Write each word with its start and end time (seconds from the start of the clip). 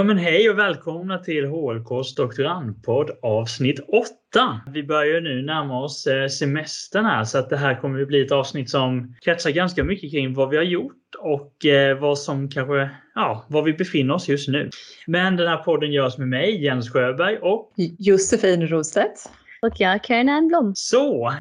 Ja 0.00 0.04
men 0.04 0.18
hej 0.18 0.50
och 0.50 0.58
välkomna 0.58 1.18
till 1.18 1.46
HLKs 1.46 2.14
doktorandpodd 2.14 3.10
avsnitt 3.22 3.80
8. 3.88 4.60
Vi 4.72 4.82
börjar 4.82 5.20
nu 5.20 5.42
närma 5.42 5.82
oss 5.82 6.06
eh, 6.06 6.28
semestern 6.28 7.04
här 7.04 7.24
så 7.24 7.38
att 7.38 7.50
det 7.50 7.56
här 7.56 7.80
kommer 7.80 7.98
ju 7.98 8.06
bli 8.06 8.20
ett 8.20 8.32
avsnitt 8.32 8.70
som 8.70 9.14
kretsar 9.24 9.50
ganska 9.50 9.84
mycket 9.84 10.10
kring 10.10 10.34
vad 10.34 10.48
vi 10.48 10.56
har 10.56 10.64
gjort 10.64 11.14
och 11.18 11.66
eh, 11.66 11.98
vad 11.98 12.18
som 12.18 12.50
kanske, 12.50 12.90
ja, 13.14 13.46
var 13.48 13.62
vi 13.62 13.72
befinner 13.72 14.14
oss 14.14 14.28
just 14.28 14.48
nu. 14.48 14.70
Men 15.06 15.36
den 15.36 15.48
här 15.48 15.56
podden 15.56 15.92
görs 15.92 16.18
med 16.18 16.28
mig, 16.28 16.64
Jens 16.64 16.90
Sjöberg 16.90 17.38
och 17.38 17.72
Josefin 17.98 18.68
Rostedt. 18.68 19.30
Och 19.62 19.72
jag, 19.76 20.04
Karin 20.04 20.28
Ernblom. 20.28 20.72
Så, 20.76 21.32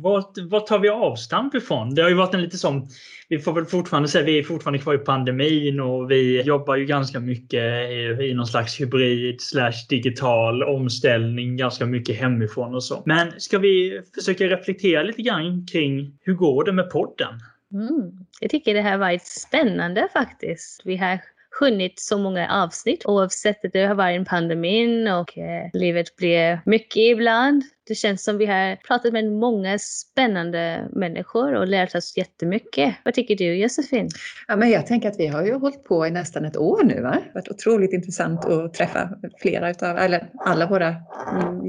vad, 0.49 0.65
tar 0.65 0.79
vi 0.79 0.89
avstamp 0.89 1.55
ifrån? 1.55 1.95
Det 1.95 2.01
har 2.01 2.09
ju 2.09 2.15
varit 2.15 2.33
en 2.33 2.41
lite 2.41 2.57
som, 2.57 2.87
vi 3.29 3.39
får 3.39 3.53
väl 3.53 3.65
fortfarande 3.65 4.09
säga, 4.09 4.25
vi 4.25 4.39
är 4.39 4.43
fortfarande 4.43 4.79
kvar 4.79 4.93
i 4.93 4.97
pandemin 4.97 5.79
och 5.79 6.11
vi 6.11 6.41
jobbar 6.41 6.75
ju 6.75 6.85
ganska 6.85 7.19
mycket 7.19 7.89
i, 7.89 8.17
i 8.21 8.33
någon 8.33 8.47
slags 8.47 8.81
hybrid 8.81 9.41
slash 9.41 9.85
digital 9.89 10.63
omställning, 10.63 11.57
ganska 11.57 11.85
mycket 11.85 12.19
hemifrån 12.19 12.75
och 12.75 12.83
så. 12.83 13.03
Men 13.05 13.31
ska 13.37 13.57
vi 13.57 14.01
försöka 14.15 14.43
reflektera 14.43 15.03
lite 15.03 15.21
grann 15.21 15.67
kring 15.67 16.17
hur 16.21 16.33
går 16.33 16.63
det 16.63 16.73
med 16.73 16.89
podden? 16.89 17.39
Mm. 17.73 18.11
Jag 18.41 18.51
tycker 18.51 18.73
det 18.73 18.81
har 18.81 18.97
varit 18.97 19.25
spännande 19.25 20.07
faktiskt. 20.13 20.81
Vi 20.85 20.97
har 20.97 21.19
hunnit 21.59 21.99
så 21.99 22.17
många 22.17 22.63
avsnitt 22.63 23.05
oavsett 23.05 23.65
att 23.65 23.73
det 23.73 23.85
har 23.85 23.95
varit 23.95 24.17
en 24.19 24.25
pandemin 24.25 25.07
och 25.07 25.37
eh, 25.37 25.69
livet 25.73 26.15
blir 26.15 26.61
mycket 26.65 26.97
ibland. 26.97 27.63
Det 27.87 27.95
känns 27.95 28.23
som 28.23 28.37
vi 28.37 28.45
har 28.45 28.75
pratat 28.75 29.13
med 29.13 29.31
många 29.31 29.79
spännande 29.79 30.87
människor 30.91 31.53
och 31.53 31.67
lärt 31.67 31.95
oss 31.95 32.17
jättemycket. 32.17 32.95
Vad 33.05 33.13
tycker 33.13 33.35
du 33.35 33.55
Josefin? 33.55 34.09
Ja, 34.47 34.55
men 34.55 34.69
jag 34.69 34.87
tänker 34.87 35.09
att 35.09 35.19
vi 35.19 35.27
har 35.27 35.45
ju 35.45 35.53
hållit 35.53 35.83
på 35.83 36.07
i 36.07 36.11
nästan 36.11 36.45
ett 36.45 36.57
år 36.57 36.83
nu. 36.83 37.01
Va? 37.01 37.09
Det 37.09 37.15
har 37.15 37.33
varit 37.33 37.49
otroligt 37.49 37.93
intressant 37.93 38.45
att 38.45 38.73
träffa 38.73 39.09
flera 39.41 39.69
utav, 39.69 39.97
eller 39.97 40.29
alla 40.39 40.67
våra 40.67 40.95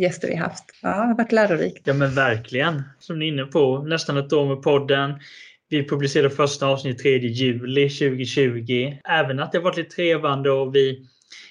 gäster 0.00 0.28
vi 0.28 0.34
haft. 0.34 0.64
Ja, 0.82 0.88
det 0.88 0.94
har 0.94 1.16
varit 1.16 1.32
lärorikt. 1.32 1.86
Ja 1.86 1.94
men 1.94 2.14
verkligen. 2.14 2.82
Som 2.98 3.18
ni 3.18 3.24
är 3.24 3.32
inne 3.32 3.44
på, 3.44 3.78
nästan 3.78 4.16
ett 4.16 4.32
år 4.32 4.46
med 4.54 4.62
podden. 4.62 5.14
Vi 5.70 5.88
publicerade 5.88 6.30
första 6.30 6.66
avsnittet 6.66 7.02
3 7.02 7.18
juli 7.18 7.88
2020. 7.88 8.96
Även 9.04 9.40
att 9.40 9.52
det 9.52 9.58
varit 9.58 9.76
lite 9.76 9.90
trevande 9.90 10.50
och 10.50 10.74
vi 10.74 11.06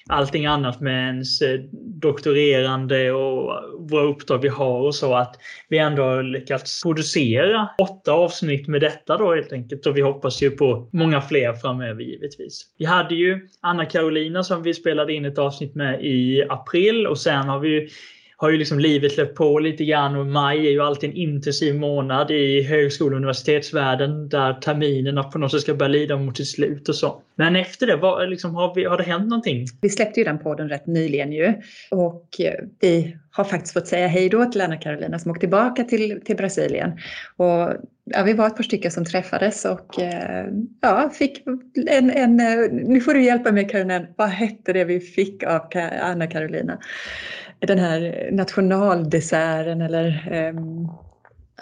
allting 0.08 0.46
annat 0.46 0.80
med 0.80 1.06
ens 1.06 1.42
eh, 1.42 1.60
doktorerande 2.00 3.12
och 3.12 3.52
våra 3.90 4.02
uppdrag 4.02 4.38
vi 4.38 4.48
har 4.48 4.80
och 4.80 4.94
så 4.94 5.14
att 5.14 5.36
vi 5.68 5.78
ändå 5.78 6.02
har 6.02 6.22
lyckats 6.22 6.82
producera 6.82 7.68
åtta 7.78 8.12
avsnitt 8.12 8.68
med 8.68 8.80
detta 8.80 9.16
då 9.16 9.34
helt 9.34 9.52
enkelt 9.52 9.86
och 9.86 9.96
vi 9.96 10.00
hoppas 10.00 10.42
ju 10.42 10.50
på 10.50 10.88
många 10.92 11.20
fler 11.20 11.52
framöver 11.52 12.02
givetvis. 12.02 12.66
Vi 12.78 12.84
hade 12.84 13.14
ju 13.14 13.48
Anna 13.60 13.84
Carolina 13.84 14.44
som 14.44 14.62
vi 14.62 14.74
spelade 14.74 15.12
in 15.12 15.24
ett 15.24 15.38
avsnitt 15.38 15.74
med 15.74 16.04
i 16.04 16.44
april 16.48 17.06
och 17.06 17.18
sen 17.18 17.48
har 17.48 17.58
vi 17.58 17.68
ju 17.68 17.88
har 18.40 18.50
ju 18.50 18.58
liksom 18.58 18.78
livet 18.78 19.16
löpt 19.16 19.36
på 19.36 19.58
lite 19.58 19.84
grann 19.84 20.16
och 20.16 20.26
maj 20.26 20.66
är 20.66 20.70
ju 20.70 20.80
alltid 20.80 21.10
en 21.10 21.16
intensiv 21.16 21.74
månad 21.74 22.30
i 22.30 22.62
högskole 22.62 23.10
och 23.10 23.16
universitetsvärlden 23.16 24.28
där 24.28 24.52
terminerna 24.52 25.22
på 25.22 25.38
något 25.38 25.50
sätt 25.50 25.60
ska 25.60 25.74
börja 25.74 25.88
lida 25.88 26.16
mot 26.16 26.36
sitt 26.36 26.48
slut 26.48 26.88
och 26.88 26.94
så. 26.94 27.22
Men 27.34 27.56
efter 27.56 27.86
det, 27.86 27.96
vad, 27.96 28.30
liksom, 28.30 28.54
har, 28.54 28.74
vi, 28.74 28.84
har 28.84 28.96
det 28.96 29.02
hänt 29.02 29.28
någonting? 29.28 29.66
Vi 29.80 29.88
släppte 29.88 30.20
ju 30.20 30.24
den 30.24 30.38
podden 30.38 30.68
rätt 30.68 30.86
nyligen 30.86 31.32
ju 31.32 31.54
och 31.90 32.40
eh, 32.40 32.64
vi 32.80 33.16
har 33.30 33.44
faktiskt 33.44 33.72
fått 33.72 33.86
säga 33.86 34.06
hej 34.06 34.28
då 34.28 34.44
till 34.44 34.60
Anna 34.60 34.76
Carolina 34.76 35.18
som 35.18 35.30
åkte 35.30 35.40
tillbaka 35.40 35.84
till, 35.84 36.20
till 36.24 36.36
Brasilien. 36.36 36.92
Och 37.36 37.72
ja, 38.04 38.22
vi 38.24 38.32
var 38.32 38.46
ett 38.46 38.56
par 38.56 38.62
stycken 38.62 38.90
som 38.90 39.04
träffades 39.04 39.64
och 39.64 40.00
eh, 40.00 40.46
ja, 40.80 41.10
fick 41.14 41.42
en, 41.88 42.10
en, 42.10 42.40
eh, 42.40 42.72
nu 42.72 43.00
får 43.00 43.14
du 43.14 43.22
hjälpa 43.22 43.52
mig 43.52 43.68
Karolina, 43.68 44.06
vad 44.16 44.28
hette 44.28 44.72
det 44.72 44.84
vi 44.84 45.00
fick 45.00 45.42
av 45.42 45.60
Anna 46.02 46.26
Carolina? 46.26 46.78
Den 47.60 47.78
här 47.78 48.28
nationaldesserten 48.32 49.82
eller? 49.82 50.32
Um... 50.48 50.88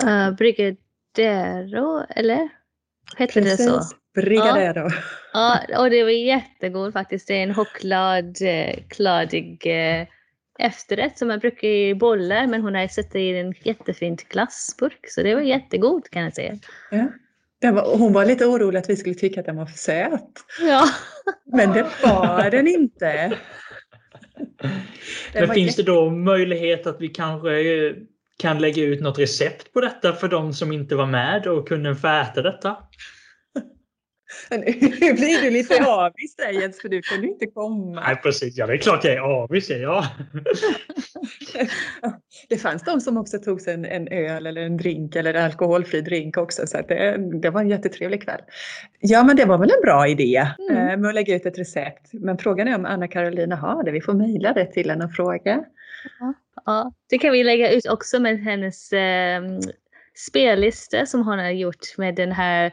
Uh, 0.05 0.37
brigadero 0.37 2.05
eller? 2.11 2.49
Hette 3.17 3.41
det 3.41 3.57
så? 3.57 3.81
Brigadero. 4.15 4.91
Ja. 5.33 5.59
ja, 5.69 5.81
och 5.81 5.91
det 5.91 6.03
var 6.03 6.11
jättegod 6.11 6.93
faktiskt. 6.93 7.29
Det 7.29 7.35
är 7.35 7.43
en 7.43 7.55
chokladkladig 7.55 9.67
eh, 9.67 10.07
efterrätt 10.59 11.19
som 11.19 11.29
man 11.29 11.39
brukar 11.39 11.69
i 11.69 11.95
bollar 11.95 12.47
men 12.47 12.63
hon 12.63 12.75
har 12.75 12.89
satt 12.89 13.15
i 13.15 13.39
en 13.39 13.55
jättefint 13.63 14.29
glassburk 14.29 15.05
så 15.09 15.23
det 15.23 15.35
var 15.35 15.43
jättegod 15.43 16.11
kan 16.11 16.23
jag 16.23 16.35
säga. 16.35 16.59
Ja. 16.91 17.07
Var, 17.73 17.99
hon 17.99 18.13
var 18.13 18.25
lite 18.25 18.47
orolig 18.47 18.79
att 18.79 18.91
vi 18.91 18.97
skulle 18.97 19.15
tycka 19.15 19.41
att 19.41 19.47
den 19.47 19.57
var 19.57 19.67
för 19.67 19.79
söt. 19.79 20.45
Ja. 20.61 20.85
Men 21.53 21.73
det 21.73 21.87
var 22.03 22.51
den 22.51 22.69
inte. 22.69 23.39
Men 25.35 25.49
finns 25.49 25.77
det 25.77 25.83
då 25.83 26.11
möjlighet 26.11 26.87
att 26.87 27.01
vi 27.01 27.09
kanske 27.09 27.61
eh, 27.61 27.93
kan 28.39 28.59
lägga 28.59 28.83
ut 28.83 29.01
något 29.01 29.19
recept 29.19 29.73
på 29.73 29.81
detta 29.81 30.13
för 30.13 30.29
de 30.29 30.53
som 30.53 30.73
inte 30.73 30.97
var 30.97 31.07
med 31.07 31.47
och 31.47 31.69
kunde 31.69 31.97
få 31.97 32.09
äta 32.09 32.43
detta? 32.43 32.77
Nu 34.51 35.13
blir 35.13 35.43
du 35.43 35.51
lite 35.51 35.85
avis 35.85 36.37
där 36.37 36.51
Jens, 36.51 36.81
för 36.81 36.89
du 36.89 37.03
kan 37.03 37.23
ju 37.23 37.29
inte 37.29 37.47
komma. 37.47 38.01
Nej 38.01 38.17
precis, 38.17 38.57
ja 38.57 38.67
det 38.67 38.73
är 38.73 38.79
klart 38.79 39.05
jag 39.05 39.15
är 39.15 39.21
avis, 39.21 39.71
ja. 39.71 40.07
Det 42.49 42.57
fanns 42.57 42.83
de 42.83 43.01
som 43.01 43.17
också 43.17 43.39
tog 43.39 43.61
sig 43.61 43.75
en, 43.75 43.85
en 43.85 44.09
öl 44.09 44.47
eller 44.47 44.63
en 44.63 44.77
drink 44.77 45.17
eller 45.17 45.35
en 45.35 45.45
alkoholfri 45.45 46.01
drink 46.01 46.37
också 46.37 46.67
så 46.67 46.81
det, 46.89 47.17
det, 47.43 47.51
var 47.51 47.61
en 47.61 47.69
jättetrevlig 47.69 48.23
kväll. 48.23 48.41
Ja 49.01 49.25
men 49.25 49.37
det 49.37 49.45
var 49.45 49.59
väl 49.59 49.71
en 49.71 49.83
bra 49.83 50.09
idé 50.09 50.47
mm. 50.71 50.89
Eh, 50.89 50.97
med 50.97 51.09
att 51.09 51.15
lägga 51.15 51.37
ut 51.37 51.47
ett 51.47 51.59
recept. 51.59 52.13
Men 52.13 52.39
frågan 52.39 52.69
är 52.69 52.75
om 52.75 52.87
Anna 52.87 53.09
Karolina 53.09 53.57
har 53.57 53.83
det. 53.85 53.91
Vi 53.91 54.01
får 54.01 54.15
mejla 54.15 54.53
det 54.53 54.67
till 54.67 54.91
henne 54.91 55.05
och 55.05 55.13
fråga. 55.13 55.65
Ja, 56.21 56.35
ja, 56.67 56.93
det 57.11 57.19
kan 57.19 57.33
vi 57.33 57.45
lägga 57.45 57.71
ut 57.71 57.89
också 57.89 58.21
med 58.21 58.39
hennes 58.39 58.93
eh, 58.93 59.43
spellista 60.15 61.07
som 61.07 61.27
hon 61.27 61.39
har 61.39 61.51
gjort 61.51 61.97
med 61.97 62.15
den 62.15 62.33
här 62.33 62.73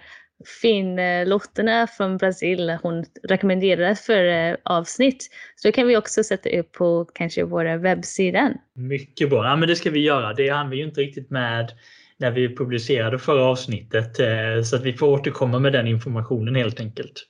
finlotterna 0.62 1.88
från 1.88 2.18
Brasil 2.18 2.78
hon 2.82 3.06
rekommenderade 3.24 3.96
för 3.96 4.26
eh, 4.26 4.56
avsnitt. 4.64 5.30
Så 5.56 5.68
det 5.68 5.72
kan 5.72 5.88
vi 5.88 5.98
också 5.98 6.24
sätta 6.24 6.50
upp 6.50 6.72
på 6.72 7.06
kanske 7.14 7.44
våra 7.44 7.78
webbsidan. 7.78 8.54
Mycket 8.76 9.30
bra, 9.30 9.46
ja, 9.46 9.56
men 9.56 9.68
det 9.68 9.76
ska 9.76 9.90
vi 9.90 10.00
göra. 10.00 10.34
Det 10.34 10.50
hann 10.50 10.70
vi 10.70 10.78
ju 10.78 10.84
inte 10.84 11.02
riktigt 11.02 11.30
med 11.30 11.72
när 12.18 12.32
vi 12.32 12.56
publicerade 12.56 13.20
förra 13.20 13.44
avsnittet 13.44 14.20
eh, 14.20 14.64
så 14.64 14.76
att 14.76 14.84
vi 14.84 14.94
får 14.94 15.08
återkomma 15.08 15.60
med 15.60 15.74
den 15.74 15.88
informationen 15.88 16.56
helt 16.56 16.80
enkelt. 16.80 17.26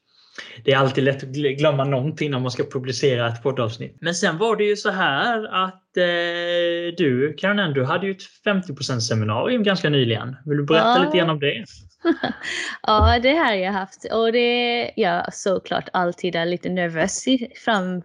Det 0.63 0.71
är 0.71 0.77
alltid 0.77 1.03
lätt 1.03 1.23
att 1.23 1.29
glömma 1.29 1.83
någonting 1.83 2.31
när 2.31 2.39
man 2.39 2.51
ska 2.51 2.63
publicera 2.63 3.27
ett 3.27 3.43
poddavsnitt. 3.43 3.97
Men 4.01 4.15
sen 4.15 4.37
var 4.37 4.55
det 4.55 4.63
ju 4.63 4.75
så 4.75 4.91
här 4.91 5.63
att 5.65 5.97
eh, 5.97 6.95
du, 6.97 7.35
Karin, 7.37 7.73
du 7.73 7.85
hade 7.85 8.05
ju 8.05 8.11
ett 8.11 8.45
50% 8.45 8.99
seminarium 8.99 9.63
ganska 9.63 9.89
nyligen. 9.89 10.35
Vill 10.45 10.57
du 10.57 10.63
berätta 10.63 10.87
ja. 10.87 11.03
lite 11.05 11.17
grann 11.17 11.29
om 11.29 11.39
det? 11.39 11.65
ja, 12.83 13.19
det 13.23 13.35
har 13.35 13.53
jag 13.53 13.71
haft 13.71 14.05
och 14.13 14.31
det 14.31 14.39
är 14.39 14.91
jag 14.95 15.33
såklart 15.33 15.89
alltid 15.93 16.35
är 16.35 16.45
lite 16.45 16.69
nervös 16.69 17.25
fram, 17.65 18.01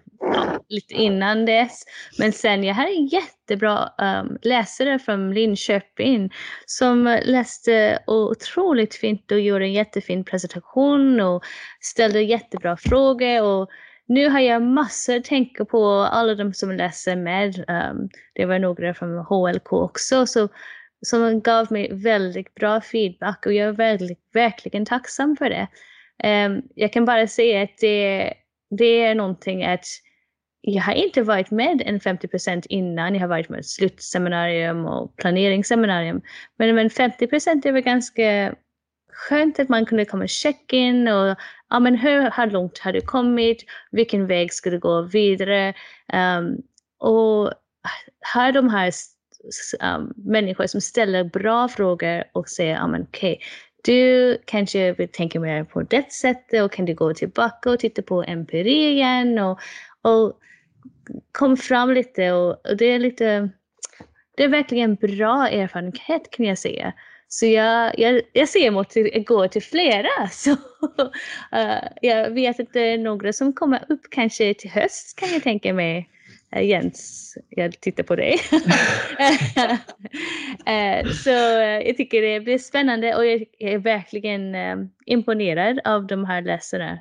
lite 0.69 0.95
innan 0.95 1.47
dess. 1.47 1.85
Men 2.19 2.33
sen 2.33 2.65
jag 2.65 2.75
hade 2.75 2.91
en 2.91 3.07
jättebra 3.07 3.93
um, 3.99 4.39
läsare 4.43 4.99
från 4.99 5.35
Linköping 5.35 6.33
som 6.67 7.19
läste 7.25 7.99
otroligt 8.07 8.95
fint 8.95 9.33
och 9.33 9.41
gjorde 9.41 9.65
en 9.65 9.73
jättefin 9.73 10.25
presentation 10.25 11.21
och 11.21 11.45
ställde 11.81 12.23
jättebra 12.23 12.77
frågor. 12.77 13.43
Och 13.43 13.69
nu 14.07 14.29
har 14.29 14.41
jag 14.41 14.63
massor 14.63 15.17
att 15.17 15.25
tänka 15.25 15.65
på, 15.65 15.87
alla 15.89 16.35
de 16.35 16.55
som 16.55 16.73
läser 16.73 17.17
med. 17.17 17.65
Um, 17.69 18.09
det 18.35 18.47
var 18.47 18.59
några 18.59 18.95
från 18.95 19.19
HLK 19.19 19.73
också. 19.73 20.27
Så 20.27 20.49
som 21.07 21.41
gav 21.41 21.73
mig 21.73 21.89
väldigt 21.93 22.55
bra 22.55 22.81
feedback 22.81 23.47
och 23.47 23.53
jag 23.53 23.69
är 23.69 23.73
väldigt, 23.73 24.21
verkligen 24.33 24.87
tacksam 24.87 25.37
för 25.37 25.51
det. 25.51 25.69
Um, 26.25 26.63
jag 26.75 26.93
kan 26.93 27.05
bara 27.05 27.27
säga 27.27 27.63
att 27.63 27.79
det, 27.81 28.35
det 28.71 29.03
är 29.03 29.15
någonting 29.15 29.65
att 29.65 29.85
jag 30.61 30.83
har 30.83 30.93
inte 30.93 31.23
varit 31.23 31.51
med 31.51 31.83
en 31.87 32.01
50% 32.01 32.67
innan. 32.69 33.15
Jag 33.15 33.21
har 33.21 33.29
varit 33.29 33.49
med 33.49 33.67
slutseminarium 33.67 34.87
och 34.87 35.17
planeringsseminarium. 35.17 36.21
Men, 36.59 36.75
men 36.75 36.91
50 36.91 37.25
är 37.25 37.73
väl 37.73 37.83
ganska 37.83 38.55
skönt 39.13 39.59
att 39.59 39.69
man 39.69 39.87
kunde 39.87 40.05
komma 40.05 40.23
och 40.23 40.29
checka 40.29 40.77
in 40.77 41.09
och 41.09 41.37
ja, 41.71 41.81
men 41.81 41.97
hur, 41.97 42.31
hur 42.37 42.51
långt 42.51 42.79
har 42.79 42.93
du 42.93 43.01
kommit? 43.01 43.65
Vilken 43.91 44.27
väg 44.27 44.53
ska 44.53 44.71
du 44.71 44.79
gå 44.79 45.03
vidare? 45.03 45.75
Um, 46.13 46.63
och 46.99 47.53
har 48.35 48.53
de 48.53 48.69
här 48.71 48.93
um, 49.83 50.13
människor 50.17 50.67
som 50.67 50.81
ställer 50.81 51.25
bra 51.25 51.69
frågor 51.69 52.25
och 52.33 52.49
säger, 52.49 52.75
ja 52.75 52.87
men 52.87 53.03
okej, 53.03 53.33
okay, 53.33 53.47
du 53.85 54.39
kanske 54.45 54.93
vill 54.93 55.09
tänka 55.09 55.41
mer 55.41 55.65
på 55.65 55.83
det 55.83 56.13
sättet 56.13 56.63
och 56.63 56.73
kan 56.73 56.85
du 56.85 56.95
gå 56.95 57.15
tillbaka 57.15 57.71
och 57.71 57.79
titta 57.79 58.03
på 58.03 58.23
empiri 58.23 58.91
igen 58.91 59.39
och, 59.39 59.59
och 60.03 60.39
kom 61.33 61.57
fram 61.57 61.91
lite 61.91 62.33
och, 62.33 62.67
och 62.71 62.77
det 62.77 62.85
är 62.85 62.99
lite, 62.99 63.51
det 64.37 64.45
är 64.45 64.49
verkligen 64.49 64.95
bra 64.95 65.49
erfarenhet 65.49 66.31
kan 66.31 66.47
jag 66.47 66.59
säga. 66.59 66.93
Så 67.33 67.47
jag, 67.47 67.99
jag, 67.99 68.21
jag 68.33 68.49
ser 68.49 68.67
emot 68.67 68.97
att 69.15 69.27
gå 69.27 69.49
till 69.49 69.63
flera. 69.63 70.09
Så, 70.31 70.51
uh, 70.51 71.89
jag 72.03 72.31
vet 72.31 72.61
att 72.61 72.73
det 72.73 72.81
är 72.81 72.99
några 72.99 73.33
som 73.33 73.53
kommer 73.53 73.85
upp 73.89 74.01
kanske 74.11 74.55
till 74.55 74.71
höst 74.71 75.19
kan 75.19 75.29
jag 75.29 75.43
tänka 75.43 75.75
mig. 75.75 76.09
Uh, 76.57 76.65
Jens, 76.65 77.35
jag 77.49 77.81
tittar 77.81 78.03
på 78.03 78.17
dig. 78.17 78.35
uh, 80.69 81.13
så 81.25 81.31
jag 81.87 81.97
tycker 81.97 82.23
det 82.23 82.41
blir 82.41 82.59
spännande 82.59 83.15
och 83.17 83.27
jag 83.27 83.45
är 83.59 83.79
verkligen 83.79 84.57
imponerad 85.07 85.81
av 85.85 86.07
de 86.07 86.25
här 86.25 86.43
läsarna. 86.43 86.99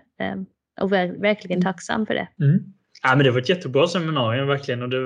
Och 0.81 0.92
verkligen 0.92 1.57
mm. 1.57 1.63
tacksam 1.63 2.06
för 2.06 2.13
det. 2.13 2.28
Mm. 2.42 2.74
Ja, 3.04 3.16
men 3.16 3.25
det 3.25 3.31
var 3.31 3.40
ett 3.40 3.50
jättebra 3.50 3.88
seminarium 3.88 4.48
verkligen 4.48 4.81
och 4.81 4.90
det, 4.90 5.00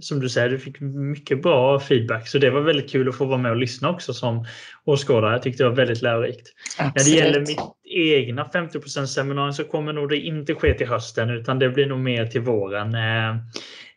som 0.00 0.20
du 0.20 0.28
säger, 0.28 0.48
du 0.48 0.58
fick 0.58 0.80
mycket 0.80 1.42
bra 1.42 1.80
feedback 1.80 2.28
så 2.28 2.38
det 2.38 2.50
var 2.50 2.60
väldigt 2.60 2.90
kul 2.90 3.08
att 3.08 3.16
få 3.16 3.24
vara 3.24 3.38
med 3.38 3.50
och 3.50 3.56
lyssna 3.56 3.90
också 3.90 4.14
som 4.14 4.46
åskådare. 4.84 5.32
Jag 5.32 5.42
tyckte 5.42 5.62
det 5.62 5.68
var 5.68 5.76
väldigt 5.76 6.02
lärorikt. 6.02 6.48
Absolut. 6.78 6.94
När 6.94 7.04
det 7.04 7.24
gäller 7.24 7.40
mitt 7.40 7.58
egna 7.84 8.44
50% 8.44 9.06
seminarium 9.06 9.52
så 9.52 9.64
kommer 9.64 9.92
nog 9.92 10.08
det 10.08 10.16
inte 10.16 10.54
ske 10.54 10.74
till 10.74 10.88
hösten 10.88 11.30
utan 11.30 11.58
det 11.58 11.68
blir 11.68 11.86
nog 11.86 11.98
mer 11.98 12.26
till 12.26 12.40
våren. 12.40 12.96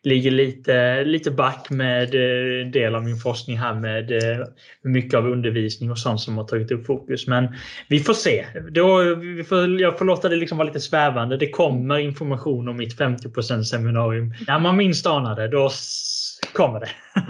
Ligger 0.06 0.30
lite, 0.30 1.04
lite 1.04 1.30
back 1.30 1.70
med 1.70 2.14
eh, 2.14 2.66
del 2.66 2.94
av 2.94 3.04
min 3.04 3.16
forskning 3.16 3.58
här 3.58 3.74
med 3.74 4.12
eh, 4.12 4.46
mycket 4.82 5.14
av 5.14 5.26
undervisning 5.26 5.90
och 5.90 5.98
sånt 5.98 6.20
som 6.20 6.36
har 6.36 6.44
tagit 6.44 6.70
upp 6.70 6.86
fokus. 6.86 7.26
Men 7.26 7.48
vi 7.88 8.00
får 8.00 8.14
se. 8.14 8.46
Då, 8.70 9.14
vi 9.14 9.44
får, 9.44 9.80
jag 9.80 9.98
får 9.98 10.04
låta 10.04 10.28
det 10.28 10.36
liksom 10.36 10.58
vara 10.58 10.66
lite 10.66 10.80
svävande. 10.80 11.36
Det 11.36 11.50
kommer 11.50 11.98
information 11.98 12.68
om 12.68 12.76
mitt 12.76 12.98
50% 12.98 13.62
seminarium. 13.62 14.34
När 14.46 14.58
man 14.58 14.76
minst 14.76 15.06
anar 15.06 15.36
det, 15.36 15.48
då 15.48 15.70
kommer 16.52 16.80
det. 16.80 16.88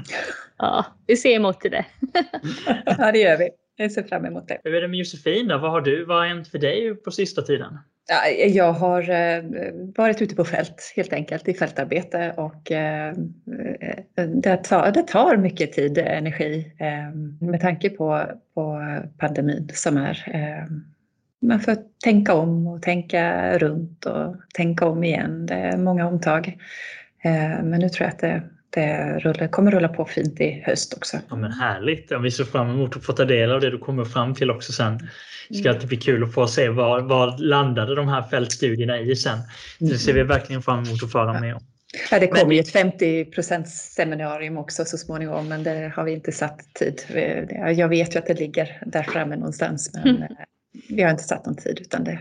Ja, 0.58 0.84
vi 1.06 1.16
ser 1.16 1.30
emot 1.30 1.60
det. 1.60 1.84
ja, 2.98 3.12
det 3.12 3.18
gör 3.18 3.38
vi. 3.38 3.48
Jag 3.76 3.92
ser 3.92 4.02
fram 4.02 4.24
emot 4.24 4.48
det. 4.48 4.60
Hur 4.64 4.74
är 4.74 4.80
det 4.80 4.88
med 4.88 4.98
Josefin? 4.98 5.48
Då? 5.48 5.58
Vad 5.58 5.70
har 5.70 5.80
du 5.80 6.04
vad 6.04 6.18
har 6.18 6.26
hänt 6.26 6.48
för 6.48 6.58
dig 6.58 6.94
på 6.94 7.10
sista 7.10 7.42
tiden? 7.42 7.78
Jag 8.48 8.72
har 8.72 9.10
eh, 9.10 9.42
varit 9.96 10.22
ute 10.22 10.34
på 10.34 10.44
fält 10.44 10.92
helt 10.96 11.12
enkelt 11.12 11.48
i 11.48 11.54
fältarbete 11.54 12.34
och 12.36 12.72
eh, 12.72 13.08
eh, 14.16 14.24
det 14.26 14.56
tar, 14.56 14.90
det 14.90 15.02
tar 15.02 15.36
mycket 15.36 15.72
tid 15.72 15.98
och 15.98 16.06
energi 16.06 16.72
med 17.40 17.60
tanke 17.60 17.90
på, 17.90 18.24
på 18.54 18.80
pandemin 19.18 19.70
som 19.74 19.96
är. 19.96 20.24
Man 21.40 21.60
får 21.60 21.76
tänka 22.04 22.34
om 22.34 22.66
och 22.66 22.82
tänka 22.82 23.52
runt 23.58 24.04
och 24.04 24.36
tänka 24.54 24.86
om 24.86 25.04
igen. 25.04 25.46
Det 25.46 25.54
är 25.54 25.76
många 25.76 26.08
omtag. 26.08 26.56
Men 27.62 27.80
nu 27.80 27.88
tror 27.88 28.04
jag 28.04 28.12
att 28.12 28.18
det, 28.18 28.42
det 28.76 29.18
rullar, 29.18 29.48
kommer 29.48 29.70
rulla 29.70 29.88
på 29.88 30.04
fint 30.04 30.40
i 30.40 30.62
höst 30.66 30.94
också. 30.96 31.18
Ja, 31.28 31.36
men 31.36 31.52
härligt! 31.52 32.10
Ja, 32.10 32.18
vi 32.18 32.30
ser 32.30 32.44
fram 32.44 32.70
emot 32.70 32.96
att 32.96 33.04
få 33.04 33.12
ta 33.12 33.24
del 33.24 33.52
av 33.52 33.60
det 33.60 33.70
du 33.70 33.78
kommer 33.78 34.04
fram 34.04 34.34
till 34.34 34.50
också 34.50 34.72
sen. 34.72 35.08
Det 35.48 35.54
ska 35.54 35.70
alltid 35.70 35.88
bli 35.88 35.96
kul 35.96 36.24
att 36.24 36.34
få 36.34 36.46
se 36.46 36.68
vad, 36.68 37.08
vad 37.08 37.40
landade 37.40 37.94
de 37.94 38.08
här 38.08 38.22
fältstudierna 38.22 38.98
i 38.98 39.16
sen. 39.16 39.38
Det 39.78 39.98
ser 39.98 40.12
vi 40.12 40.22
verkligen 40.22 40.62
fram 40.62 40.84
emot 40.84 41.02
att 41.02 41.12
föra 41.12 41.40
med 41.40 41.54
om. 41.54 41.60
Ja, 42.10 42.18
det 42.18 42.26
kommer 42.26 42.54
ju 42.54 42.60
ett 42.60 42.74
50% 42.74 43.64
seminarium 43.64 44.58
också 44.58 44.84
så 44.84 44.98
småningom, 44.98 45.48
men 45.48 45.62
det 45.62 45.92
har 45.96 46.04
vi 46.04 46.12
inte 46.12 46.32
satt 46.32 46.74
tid. 46.74 47.02
Jag 47.76 47.88
vet 47.88 48.14
ju 48.14 48.18
att 48.18 48.26
det 48.26 48.40
ligger 48.40 48.82
där 48.86 49.02
framme 49.02 49.36
någonstans, 49.36 49.90
men 49.94 50.16
mm. 50.16 50.28
vi 50.88 51.02
har 51.02 51.10
inte 51.10 51.24
satt 51.24 51.46
någon 51.46 51.56
tid 51.56 51.78
utan 51.80 52.04
det, 52.04 52.18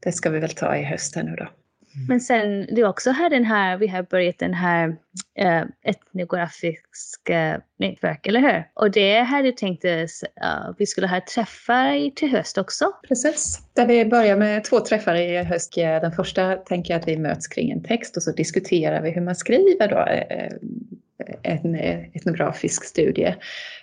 det 0.00 0.12
ska 0.12 0.30
vi 0.30 0.38
väl 0.38 0.50
ta 0.50 0.76
i 0.76 0.82
höst 0.82 1.16
här 1.16 1.22
nu 1.22 1.36
då. 1.36 1.48
Mm. 1.94 2.06
Men 2.08 2.20
sen 2.20 2.66
du 2.74 2.86
också 2.86 3.10
har 3.10 3.30
den 3.30 3.44
här, 3.44 3.76
vi 3.76 3.88
har 3.88 4.02
börjat 4.02 4.38
den 4.38 4.54
här 4.54 4.96
äh, 5.38 5.62
etnografiska 5.82 7.60
nätverk, 7.78 8.26
eller 8.26 8.40
hur? 8.40 8.68
Och 8.74 8.90
det 8.90 9.22
här 9.22 9.42
du 9.42 9.52
tänkte 9.52 10.02
uh, 10.02 10.74
vi 10.78 10.86
skulle 10.86 11.06
ha 11.06 11.20
träffar 11.34 12.10
till 12.10 12.30
höst 12.30 12.58
också? 12.58 12.92
Precis, 13.08 13.58
där 13.72 13.86
vi 13.86 14.04
börjar 14.04 14.36
med 14.36 14.64
två 14.64 14.80
träffar 14.80 15.14
i 15.14 15.42
höst. 15.42 15.74
Den 15.74 16.12
första 16.12 16.56
tänker 16.56 16.94
jag 16.94 17.00
att 17.00 17.08
vi 17.08 17.16
möts 17.16 17.46
kring 17.46 17.70
en 17.70 17.82
text 17.82 18.16
och 18.16 18.22
så 18.22 18.32
diskuterar 18.32 19.02
vi 19.02 19.10
hur 19.10 19.20
man 19.20 19.36
skriver 19.36 19.88
då 19.88 19.98
eh, 19.98 20.52
en 21.44 21.74
etnografisk 22.12 22.84
studie. 22.84 23.34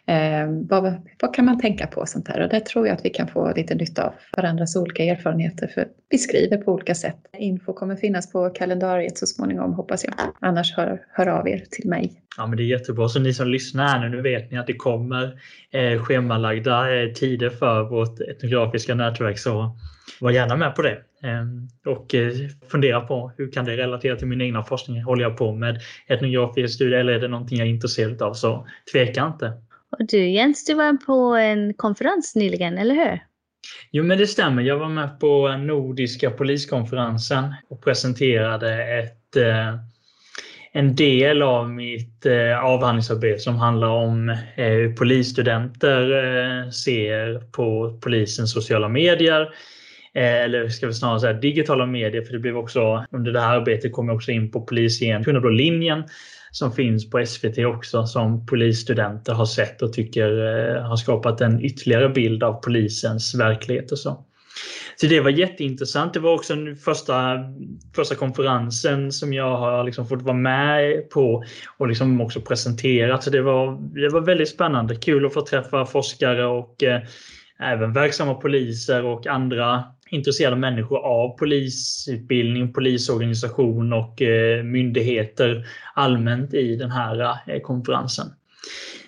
Eh, 0.05 0.47
vad, 0.69 0.93
vad, 1.21 1.35
kan 1.35 1.45
man 1.45 1.59
tänka 1.59 1.87
på 1.87 2.05
sånt 2.05 2.27
här? 2.27 2.43
Och 2.43 2.49
där 2.49 2.59
tror 2.59 2.87
jag 2.87 2.93
att 2.93 3.05
vi 3.05 3.09
kan 3.09 3.27
få 3.27 3.53
lite 3.55 3.75
nytta 3.75 4.05
av 4.05 4.13
varandras 4.37 4.75
olika 4.75 5.03
erfarenheter 5.03 5.67
för 5.67 5.87
vi 6.09 6.17
skriver 6.17 6.57
på 6.57 6.73
olika 6.73 6.95
sätt. 6.95 7.17
Info 7.37 7.73
kommer 7.73 7.95
finnas 7.95 8.31
på 8.31 8.49
kalendariet 8.49 9.17
så 9.17 9.25
småningom 9.25 9.73
hoppas 9.73 10.03
jag. 10.03 10.13
Annars 10.39 10.73
hör, 10.75 11.01
hör 11.09 11.27
av 11.27 11.47
er 11.47 11.63
till 11.71 11.89
mig. 11.89 12.11
Ja 12.37 12.47
men 12.47 12.57
det 12.57 12.63
är 12.63 12.67
jättebra. 12.67 13.09
Så 13.09 13.19
ni 13.19 13.33
som 13.33 13.47
lyssnar 13.47 13.87
här 13.87 13.99
nu, 13.99 14.15
nu 14.15 14.21
vet 14.21 14.51
ni 14.51 14.57
att 14.57 14.67
det 14.67 14.73
kommer 14.73 15.39
eh, 15.71 16.03
schemalagda 16.03 16.95
eh, 16.95 17.11
tider 17.13 17.49
för 17.49 17.83
vårt 17.83 18.19
etnografiska 18.19 18.95
nätverk 18.95 19.39
så 19.39 19.77
var 20.19 20.31
gärna 20.31 20.55
med 20.55 20.75
på 20.75 20.81
det. 20.81 20.97
Ehm, 21.23 21.67
och 21.85 22.15
eh, 22.15 22.33
fundera 22.71 23.01
på 23.01 23.31
hur 23.37 23.51
kan 23.51 23.65
det 23.65 23.77
relatera 23.77 24.15
till 24.15 24.27
min 24.27 24.41
egna 24.41 24.63
forskning? 24.63 25.03
Håller 25.03 25.23
jag 25.23 25.37
på 25.37 25.51
med 25.55 25.81
etnografisk 26.07 26.75
studie 26.75 26.95
eller 26.95 27.13
är 27.13 27.19
det 27.19 27.27
någonting 27.27 27.57
jag 27.57 27.67
är 27.67 27.71
intresserad 27.71 28.21
av? 28.21 28.33
Så 28.33 28.67
tveka 28.91 29.25
inte. 29.25 29.53
Och 29.91 30.07
du 30.07 30.29
Jens, 30.29 30.65
du 30.65 30.73
var 30.73 31.05
på 31.05 31.35
en 31.35 31.73
konferens 31.73 32.35
nyligen, 32.35 32.77
eller 32.77 32.95
hur? 32.95 33.19
Jo 33.91 34.03
men 34.03 34.17
det 34.17 34.27
stämmer. 34.27 34.63
Jag 34.63 34.77
var 34.77 34.89
med 34.89 35.19
på 35.19 35.57
Nordiska 35.57 36.31
poliskonferensen 36.31 37.53
och 37.69 37.83
presenterade 37.83 38.83
ett, 38.99 39.35
eh, 39.35 39.75
en 40.71 40.95
del 40.95 41.41
av 41.41 41.69
mitt 41.69 42.25
eh, 42.25 42.65
avhandlingsarbete 42.65 43.39
som 43.39 43.55
handlar 43.55 43.87
om 43.87 44.37
hur 44.55 44.95
polisstudenter 44.95 46.71
ser 46.71 47.39
på 47.51 47.99
polisens 48.01 48.51
sociala 48.51 48.89
medier 48.89 49.49
Eh, 50.15 50.43
eller 50.43 50.69
ska 50.69 50.87
vi 50.87 50.93
snarare 50.93 51.19
säga 51.19 51.33
digitala 51.33 51.85
medier, 51.85 52.21
för 52.21 52.33
det 52.33 52.39
blev 52.39 52.57
också 52.57 53.05
under 53.11 53.31
det 53.31 53.39
här 53.39 53.57
arbetet 53.57 53.93
kom 53.93 54.07
jag 54.07 54.15
också 54.15 54.31
in 54.31 54.51
på 54.51 54.61
polisgen, 54.61 55.23
linjen 55.55 56.03
som 56.51 56.71
finns 56.71 57.09
på 57.09 57.25
SVT 57.25 57.57
också 57.57 58.05
som 58.05 58.45
polisstudenter 58.45 59.33
har 59.33 59.45
sett 59.45 59.81
och 59.81 59.93
tycker 59.93 60.27
eh, 60.77 60.83
har 60.83 60.95
skapat 60.95 61.41
en 61.41 61.65
ytterligare 61.65 62.09
bild 62.09 62.43
av 62.43 62.53
polisens 62.53 63.35
verklighet 63.35 63.91
och 63.91 63.99
så. 63.99 64.25
Så 64.95 65.07
det 65.07 65.19
var 65.19 65.29
jätteintressant. 65.29 66.13
Det 66.13 66.19
var 66.19 66.33
också 66.33 66.55
den 66.55 66.75
första, 66.75 67.37
första 67.95 68.15
konferensen 68.15 69.11
som 69.11 69.33
jag 69.33 69.57
har 69.57 69.83
liksom 69.83 70.07
fått 70.07 70.21
vara 70.21 70.35
med 70.35 71.09
på 71.09 71.43
och 71.77 71.87
liksom 71.87 72.21
också 72.21 72.41
presenterat. 72.41 73.23
Så 73.23 73.29
det 73.29 73.41
var, 73.41 73.71
det 74.01 74.09
var 74.09 74.21
väldigt 74.21 74.49
spännande. 74.49 74.95
Kul 74.95 75.25
att 75.25 75.33
få 75.33 75.45
träffa 75.45 75.85
forskare 75.85 76.45
och 76.45 76.83
eh, 76.83 77.01
även 77.61 77.93
verksamma 77.93 78.33
poliser 78.33 79.05
och 79.05 79.27
andra 79.27 79.83
intresserade 80.11 80.55
människor 80.55 80.97
av 80.97 81.37
polisutbildning, 81.37 82.73
polisorganisation 82.73 83.93
och 83.93 84.21
eh, 84.21 84.63
myndigheter 84.63 85.65
allmänt 85.93 86.53
i 86.53 86.75
den 86.75 86.91
här 86.91 87.37
eh, 87.47 87.59
konferensen. 87.61 88.27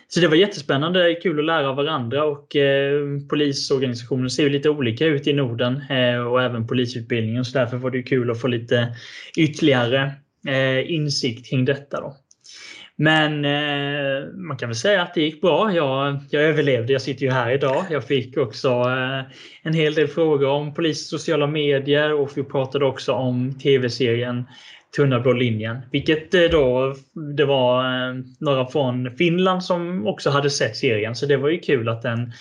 Så 0.08 0.20
det 0.20 0.28
var 0.28 0.36
jättespännande, 0.36 1.14
kul 1.24 1.40
att 1.40 1.46
lära 1.46 1.70
av 1.70 1.76
varandra 1.76 2.24
och 2.24 2.56
eh, 2.56 3.02
polisorganisationen 3.30 4.30
ser 4.30 4.44
ju 4.44 4.50
lite 4.50 4.70
olika 4.70 5.06
ut 5.06 5.28
i 5.28 5.34
Norden 5.34 5.82
eh, 5.90 6.18
och 6.18 6.42
även 6.42 6.68
polisutbildningen 6.68 7.46
så 7.46 7.58
därför 7.60 7.78
var 7.78 7.92
det 7.92 8.04
kul 8.04 8.32
att 8.32 8.42
få 8.42 8.48
lite 8.48 8.96
ytterligare 9.38 10.12
insikt 10.86 11.50
kring 11.50 11.66
detta. 11.66 12.02
Då. 12.02 12.16
Men 13.04 13.46
eh, 13.46 14.28
man 14.34 14.58
kan 14.58 14.70
väl 14.70 14.76
säga 14.76 15.02
att 15.02 15.14
det 15.14 15.22
gick 15.22 15.42
bra. 15.42 15.74
Jag, 15.74 16.20
jag 16.30 16.44
överlevde. 16.44 16.94
Jag 16.94 17.02
sitter 17.02 17.26
ju 17.26 17.32
här 17.32 17.52
idag. 17.52 17.86
Jag 17.90 18.04
fick 18.04 18.38
också 18.38 18.70
eh, 18.70 19.22
en 19.64 19.74
hel 19.74 19.94
del 19.94 20.08
frågor 20.08 20.50
om 20.50 20.74
polis 20.74 21.10
sociala 21.10 21.48
medier 21.48 22.14
och 22.14 22.32
vi 22.36 22.44
pratade 22.44 22.86
också 22.86 23.14
om 23.14 23.60
tv-serien 23.60 24.44
Tunna 24.96 25.20
blå 25.20 25.34
linjen. 25.34 25.78
Vilket 25.92 26.34
eh, 26.34 26.42
då 26.42 26.96
det 27.38 27.46
var 27.46 27.86
eh, 27.86 28.16
några 28.40 28.66
från 28.66 29.18
Finland 29.18 29.64
som 29.64 30.08
också 30.08 30.30
hade 30.30 30.50
sett 30.50 30.78
serien. 30.78 31.16
Så 31.16 31.26
det 31.26 31.38
var 31.38 31.50
ju 31.50 31.60
kul 31.60 31.90
att 31.90 32.02
den 32.02 32.32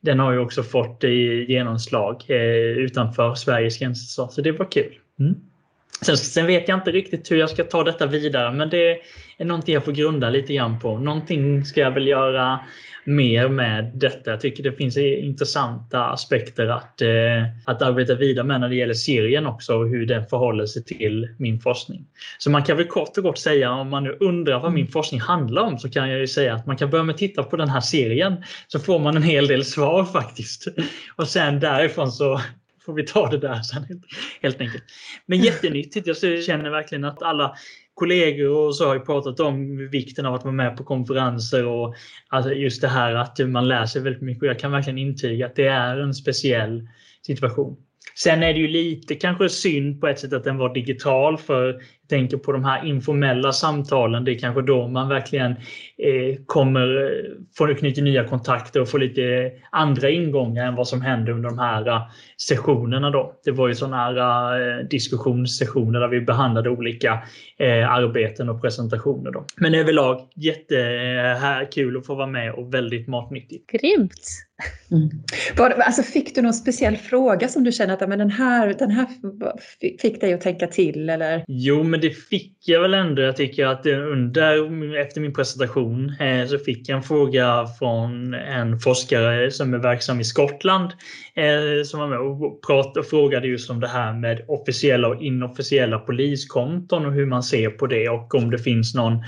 den 0.00 0.18
har 0.18 0.32
ju 0.32 0.38
också 0.38 0.62
fått 0.62 1.04
eh, 1.04 1.10
genomslag 1.50 2.24
eh, 2.28 2.36
utanför 2.78 3.34
Sveriges 3.34 3.78
gränser. 3.78 4.26
Så 4.30 4.40
det 4.40 4.52
var 4.52 4.70
kul. 4.70 4.98
Mm. 5.20 5.34
Sen, 6.02 6.16
sen, 6.16 6.46
vet 6.46 6.68
jag 6.68 6.78
inte 6.78 6.90
riktigt 6.90 7.30
hur 7.30 7.36
jag 7.36 7.50
ska 7.50 7.64
ta 7.64 7.84
detta 7.84 8.06
vidare 8.06 8.52
men 8.52 8.70
det 8.70 8.98
är 9.38 9.44
någonting 9.44 9.74
jag 9.74 9.84
får 9.84 9.92
grunda 9.92 10.30
lite 10.30 10.54
grann 10.54 10.80
på. 10.80 10.98
Någonting 10.98 11.64
ska 11.64 11.80
jag 11.80 11.90
väl 11.90 12.06
göra 12.06 12.60
mer 13.04 13.48
med 13.48 13.90
detta. 13.94 14.30
Jag 14.30 14.40
tycker 14.40 14.62
det 14.62 14.72
finns 14.72 14.96
intressanta 14.96 16.04
aspekter 16.04 16.66
att, 16.66 17.02
eh, 17.02 17.44
att 17.66 17.82
arbeta 17.82 18.14
vidare 18.14 18.46
med 18.46 18.60
när 18.60 18.68
det 18.68 18.74
gäller 18.74 18.94
serien 18.94 19.46
också 19.46 19.74
och 19.74 19.88
hur 19.88 20.06
den 20.06 20.26
förhåller 20.26 20.66
sig 20.66 20.84
till 20.84 21.28
min 21.38 21.60
forskning. 21.60 22.06
Så 22.38 22.50
man 22.50 22.62
kan 22.62 22.76
väl 22.76 22.86
kort 22.86 23.18
och 23.18 23.22
gott 23.22 23.38
säga 23.38 23.72
om 23.72 23.90
man 23.90 24.04
nu 24.04 24.16
undrar 24.20 24.60
vad 24.60 24.72
min 24.72 24.88
forskning 24.88 25.20
handlar 25.20 25.62
om 25.62 25.78
så 25.78 25.90
kan 25.90 26.10
jag 26.10 26.20
ju 26.20 26.26
säga 26.26 26.54
att 26.54 26.66
man 26.66 26.76
kan 26.76 26.90
börja 26.90 27.04
med 27.04 27.12
att 27.12 27.18
titta 27.18 27.42
på 27.42 27.56
den 27.56 27.68
här 27.68 27.80
serien 27.80 28.44
så 28.66 28.78
får 28.78 28.98
man 28.98 29.16
en 29.16 29.22
hel 29.22 29.46
del 29.46 29.64
svar 29.64 30.04
faktiskt. 30.04 30.66
Och 31.16 31.28
sen 31.28 31.60
därifrån 31.60 32.12
så 32.12 32.40
får 32.86 32.92
vi 32.92 33.06
ta 33.06 33.30
det 33.30 33.38
där 33.38 33.62
sen 33.62 34.02
helt 34.42 34.60
enkelt. 34.60 34.84
Men 35.26 35.38
jättenyttigt. 35.38 36.06
Jag 36.06 36.16
känner 36.44 36.70
verkligen 36.70 37.04
att 37.04 37.22
alla 37.22 37.56
kollegor 37.94 38.48
och 38.48 38.76
så 38.76 38.86
har 38.86 38.94
ju 38.94 39.00
pratat 39.00 39.40
om 39.40 39.88
vikten 39.88 40.26
av 40.26 40.34
att 40.34 40.44
vara 40.44 40.54
med 40.54 40.76
på 40.76 40.84
konferenser 40.84 41.66
och 41.66 41.94
alltså 42.28 42.52
just 42.52 42.80
det 42.80 42.88
här 42.88 43.14
att 43.14 43.38
man 43.38 43.68
läser 43.68 44.00
väldigt 44.00 44.22
mycket. 44.22 44.42
Och 44.42 44.48
jag 44.48 44.58
kan 44.58 44.72
verkligen 44.72 44.98
intyga 44.98 45.46
att 45.46 45.56
det 45.56 45.66
är 45.66 45.96
en 45.96 46.14
speciell 46.14 46.88
situation. 47.26 47.76
Sen 48.14 48.42
är 48.42 48.52
det 48.54 48.60
ju 48.60 48.68
lite 48.68 49.14
kanske 49.14 49.48
synd 49.48 50.00
på 50.00 50.08
ett 50.08 50.18
sätt 50.18 50.32
att 50.32 50.44
den 50.44 50.58
var 50.58 50.74
digital 50.74 51.38
för 51.38 51.66
jag 51.66 52.08
tänker 52.08 52.36
på 52.36 52.52
de 52.52 52.64
här 52.64 52.86
informella 52.86 53.52
samtalen. 53.52 54.24
Det 54.24 54.32
är 54.32 54.38
kanske 54.38 54.62
då 54.62 54.88
man 54.88 55.08
verkligen 55.08 55.52
eh, 55.98 56.36
kommer 56.46 57.02
eh, 57.02 57.30
få 57.58 57.74
knyta 57.74 58.00
nya 58.00 58.24
kontakter 58.24 58.80
och 58.80 58.88
få 58.88 58.98
lite 58.98 59.52
andra 59.70 60.10
ingångar 60.10 60.66
än 60.66 60.74
vad 60.74 60.88
som 60.88 61.02
händer 61.02 61.32
under 61.32 61.48
de 61.48 61.58
här 61.58 61.88
eh, 61.88 62.02
sessionerna. 62.36 63.10
Då. 63.10 63.40
Det 63.44 63.50
var 63.50 63.68
ju 63.68 63.74
sådana 63.74 63.96
här 63.96 64.78
eh, 64.80 64.84
diskussionssessioner 64.84 66.00
där 66.00 66.08
vi 66.08 66.20
behandlade 66.20 66.70
olika 66.70 67.22
eh, 67.58 67.92
arbeten 67.92 68.48
och 68.48 68.62
presentationer. 68.62 69.30
Då. 69.30 69.44
Men 69.56 69.74
överlag 69.74 70.28
jättekul 70.36 71.96
att 71.96 72.06
få 72.06 72.14
vara 72.14 72.26
med 72.26 72.54
och 72.54 72.74
väldigt 72.74 73.08
matnyttigt. 73.08 73.70
Grymt! 73.70 74.20
Mm. 74.90 75.10
Var, 75.56 75.70
alltså 75.70 76.02
fick 76.02 76.34
du 76.34 76.42
någon 76.42 76.54
speciell 76.54 76.96
fråga 76.96 77.48
som 77.48 77.64
du 77.64 77.72
känner 77.72 77.94
att 77.94 78.08
men 78.08 78.18
den, 78.18 78.30
här, 78.30 78.74
den 78.78 78.90
här 78.90 79.06
fick 80.00 80.20
dig 80.20 80.32
att 80.32 80.40
tänka 80.40 80.66
till? 80.66 81.08
Eller? 81.08 81.44
Jo, 81.48 81.82
men 81.82 82.00
det 82.00 82.10
fick 82.10 82.56
jag 82.64 82.80
väl 82.80 82.94
ändå. 82.94 83.22
Jag 83.22 83.36
tycker 83.36 83.66
att 83.66 83.86
under, 83.86 84.96
efter 84.96 85.20
min 85.20 85.34
presentation 85.34 86.14
eh, 86.20 86.46
så 86.46 86.58
fick 86.58 86.88
jag 86.88 86.96
en 86.96 87.02
fråga 87.02 87.66
från 87.78 88.34
en 88.34 88.80
forskare 88.80 89.50
som 89.50 89.74
är 89.74 89.78
verksam 89.78 90.20
i 90.20 90.24
Skottland 90.24 90.90
eh, 91.34 91.84
som 91.84 92.00
var 92.00 92.08
med 92.08 92.18
och, 92.18 92.62
pratade, 92.66 93.00
och 93.00 93.06
frågade 93.06 93.48
just 93.48 93.70
om 93.70 93.80
det 93.80 93.88
här 93.88 94.12
med 94.12 94.44
officiella 94.48 95.08
och 95.08 95.22
inofficiella 95.22 95.98
poliskonton 95.98 97.06
och 97.06 97.12
hur 97.12 97.26
man 97.26 97.42
ser 97.42 97.70
på 97.70 97.86
det 97.86 98.08
och 98.08 98.34
om 98.34 98.50
det 98.50 98.58
finns 98.58 98.94
någon 98.94 99.18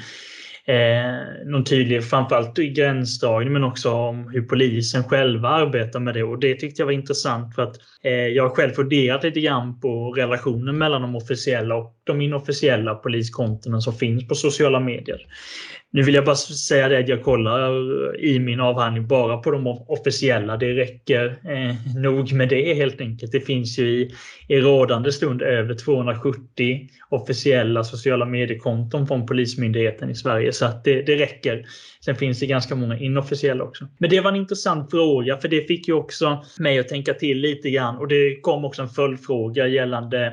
eh, 0.66 1.46
någon 1.46 1.64
tydlig, 1.64 2.04
framförallt 2.04 2.58
i 2.58 2.68
gränsdragning, 2.68 3.52
men 3.52 3.64
också 3.64 3.90
om 3.90 4.28
hur 4.28 4.42
polisen 4.42 5.04
själva 5.04 5.48
arbetar 5.48 6.00
med 6.00 6.14
det. 6.14 6.22
Och 6.22 6.38
det 6.38 6.54
tyckte 6.54 6.82
jag 6.82 6.86
var 6.86 6.92
intressant 6.92 7.54
för 7.54 7.62
att 7.62 7.76
eh, 8.02 8.12
jag 8.12 8.48
har 8.48 8.54
själv 8.54 8.72
funderat 8.72 9.24
lite 9.24 9.40
grann 9.40 9.80
på 9.80 10.12
relationen 10.12 10.78
mellan 10.78 11.02
de 11.02 11.16
officiella 11.16 11.74
och 11.76 11.94
de 12.04 12.20
inofficiella 12.20 12.94
poliskontona 12.94 13.80
som 13.80 13.92
finns 13.92 14.28
på 14.28 14.34
sociala 14.34 14.80
medier. 14.80 15.26
Nu 15.94 16.02
vill 16.02 16.14
jag 16.14 16.24
bara 16.24 16.36
säga 16.36 16.88
det 16.88 16.98
att 16.98 17.08
jag 17.08 17.22
kollar 17.22 17.70
eh, 17.70 18.24
i 18.24 18.38
min 18.38 18.60
avhandling 18.60 19.06
bara 19.06 19.36
på 19.36 19.50
de 19.50 19.66
officiella. 19.66 20.56
Det 20.56 20.72
räcker 20.72 21.26
eh, 21.26 21.96
nog 21.96 22.32
med 22.32 22.48
det 22.48 22.74
helt 22.74 23.00
enkelt. 23.00 23.32
Det 23.32 23.40
finns 23.40 23.78
ju 23.78 23.88
i, 23.88 24.14
i 24.48 24.60
rådande 24.60 25.12
stund 25.12 25.42
över 25.42 25.74
270 25.74 26.88
officiella 27.08 27.84
sociala 27.84 28.26
mediekonton 28.26 29.06
från 29.06 29.26
Polismyndigheten 29.26 30.10
i 30.10 30.14
Sverige. 30.14 30.52
Så 30.52 30.64
att 30.64 30.84
det, 30.84 31.02
det 31.02 31.16
räcker. 31.16 31.66
Sen 32.04 32.16
finns 32.16 32.40
det 32.40 32.46
ganska 32.46 32.74
många 32.74 32.98
inofficiella 32.98 33.64
också. 33.64 33.86
Men 33.98 34.10
det 34.10 34.20
var 34.20 34.30
en 34.30 34.36
intressant 34.36 34.90
fråga 34.90 35.36
för 35.36 35.48
det 35.48 35.66
fick 35.68 35.88
ju 35.88 35.94
också 35.94 36.44
mig 36.58 36.78
att 36.78 36.88
tänka 36.88 37.14
till 37.14 37.38
lite 37.38 37.70
grann. 37.70 37.96
Och 37.96 38.08
det 38.08 38.40
kom 38.40 38.64
också 38.64 38.82
en 38.82 38.88
följdfråga 38.88 39.66
gällande 39.66 40.32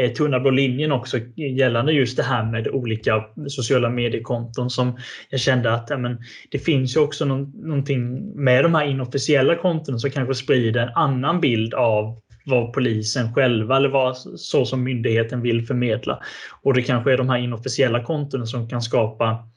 Eh, 0.00 0.12
tunna 0.12 0.40
blå 0.40 0.50
linjen 0.50 0.92
också 0.92 1.18
gällande 1.36 1.92
just 1.92 2.16
det 2.16 2.22
här 2.22 2.44
med 2.44 2.68
olika 2.68 3.24
sociala 3.48 3.90
mediekonton 3.90 4.70
som 4.70 4.98
jag 5.30 5.40
kände 5.40 5.74
att 5.74 5.90
ja, 5.90 5.98
men, 5.98 6.18
det 6.50 6.58
finns 6.58 6.96
ju 6.96 7.00
också 7.00 7.24
någon, 7.24 7.52
någonting 7.54 8.32
med 8.34 8.64
de 8.64 8.74
här 8.74 8.84
inofficiella 8.84 9.56
kontona 9.56 9.98
som 9.98 10.10
kanske 10.10 10.34
sprider 10.34 10.80
en 10.80 10.94
annan 10.94 11.40
bild 11.40 11.74
av 11.74 12.20
vad 12.44 12.72
polisen 12.72 13.34
själva 13.34 13.76
eller 13.76 13.88
vad 13.88 14.16
så 14.36 14.64
som 14.64 14.84
myndigheten 14.84 15.42
vill 15.42 15.66
förmedla. 15.66 16.18
Och 16.62 16.74
det 16.74 16.82
kanske 16.82 17.12
är 17.12 17.16
de 17.16 17.28
här 17.28 17.38
inofficiella 17.38 18.04
kontona 18.04 18.46
som 18.46 18.68
kan 18.68 18.82
skapa 18.82 19.49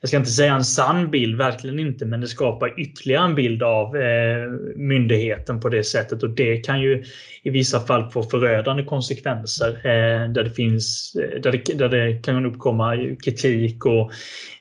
jag 0.00 0.08
ska 0.08 0.16
inte 0.16 0.30
säga 0.30 0.54
en 0.54 0.64
sann 0.64 1.10
bild, 1.10 1.38
verkligen 1.38 1.78
inte, 1.78 2.06
men 2.06 2.20
det 2.20 2.26
skapar 2.26 2.80
ytterligare 2.80 3.24
en 3.24 3.34
bild 3.34 3.62
av 3.62 3.96
eh, 3.96 4.50
myndigheten 4.76 5.60
på 5.60 5.68
det 5.68 5.84
sättet 5.84 6.22
och 6.22 6.30
det 6.30 6.56
kan 6.56 6.80
ju 6.80 7.04
i 7.42 7.50
vissa 7.50 7.80
fall 7.80 8.10
få 8.10 8.22
förödande 8.22 8.84
konsekvenser 8.84 9.68
eh, 9.68 10.32
där, 10.32 10.44
det 10.44 10.50
finns, 10.50 11.16
eh, 11.16 11.40
där, 11.40 11.52
det, 11.52 11.78
där 11.78 11.88
det 11.88 12.22
kan 12.22 12.46
uppkomma 12.46 12.96
kritik 13.24 13.86
och, 13.86 14.10